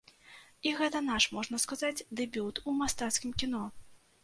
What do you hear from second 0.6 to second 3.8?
І гэта наш, можна сказаць, дэбют у мастацкім кіно.